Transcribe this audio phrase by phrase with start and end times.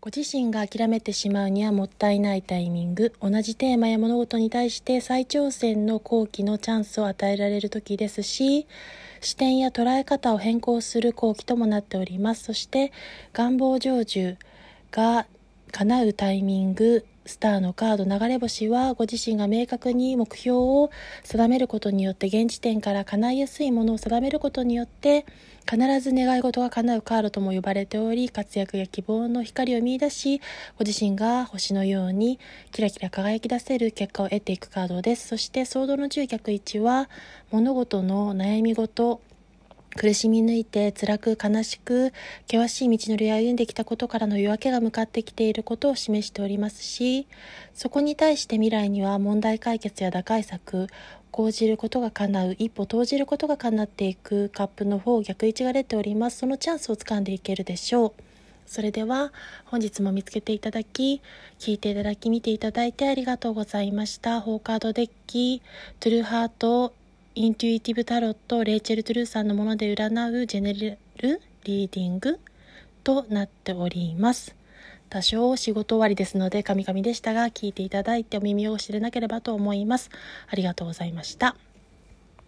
[0.00, 8.68] ご自身が諦めてしまうにはもったいないタイミング同じテーマや物事に対して再挑戦の好機のチャンスを与えられる時ですし
[9.20, 12.44] 視点や捉え方を変更する好機ともなっております。
[12.44, 12.92] そして
[13.32, 14.36] 願望成就
[14.92, 15.26] が
[15.72, 20.90] 叶うタイミングスターのカード流れ星はご自身が明確に目標を
[21.24, 25.26] 定めることによって現時点から叶いやすいものを定めることによって
[25.70, 30.40] 必ず願い事が叶うカードとも呼ばれており活躍や希望の光を見いだし
[30.78, 32.38] ご自身が星のように
[32.72, 35.28] キラキラ輝き出せる結果を得ていくカードです。
[35.28, 37.10] そしてソードの10逆1は
[37.50, 39.20] 物事の悩み事
[39.98, 42.12] 苦しみ抜いて辛く悲しく
[42.46, 47.26] 険しい道のりを歩んできたことからの夜明けが向かってきていることを示しておりますし
[47.74, 50.86] そこに対して未来には問題解決や打開策
[51.32, 56.38] 講じることが叶う一歩投じることが叶っていくカップの方逆位置が出ております。
[56.38, 58.12] そのチャンスをつかんでいけるでしょう。
[58.66, 59.32] それでは
[59.64, 61.22] 本日も見つけていただき
[61.58, 64.40] 聞いていただき見ていただいてありがとうございました。
[64.40, 65.62] four card deck
[66.00, 66.92] True Heart
[67.40, 72.40] Intuitive Tarot レイチェル・トゥルーさんのもので占う general reading
[73.04, 74.56] となっております。
[75.08, 80.10] 多少仕事終わりですので、カミカミでしたが、聞いていただいてお耳を知れなければと思います。
[80.48, 81.54] ありがとうございました。